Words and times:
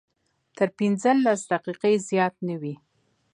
تر 0.57 0.67
پنځلس 0.77 1.39
دقیقې 1.51 1.93
زیات 2.09 2.35
نه 2.47 2.55
وي. 2.61 2.75